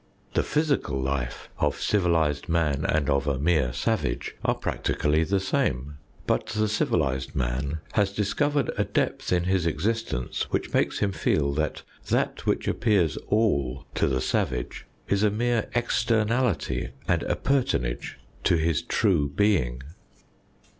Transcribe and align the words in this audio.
The 0.33 0.41
physical 0.41 0.99
life 0.99 1.47
of 1.59 1.79
civilised 1.79 2.49
man 2.49 2.85
and 2.85 3.07
of 3.07 3.27
a 3.27 3.37
mere 3.37 3.71
savage 3.71 4.35
are 4.43 4.55
practically 4.55 5.23
the 5.23 5.39
same, 5.39 5.99
but 6.25 6.47
the 6.47 6.67
civilised 6.67 7.35
man 7.35 7.81
has 7.93 8.11
discovered 8.11 8.71
a 8.79 8.83
depth 8.83 9.31
in 9.31 9.43
his 9.43 9.67
existence, 9.67 10.47
which 10.49 10.73
makes 10.73 10.97
him 10.97 11.11
feel 11.11 11.53
that 11.53 11.83
that 12.09 12.47
which 12.47 12.67
appears 12.67 13.15
all 13.27 13.85
to 13.93 14.07
the 14.07 14.21
savage 14.21 14.87
is 15.07 15.21
a 15.21 15.29
mere 15.29 15.69
externality 15.75 16.89
and 17.07 17.21
appurtenage 17.21 18.17
to 18.43 18.55
his 18.55 18.81
true 18.81 19.29
being. 19.29 19.83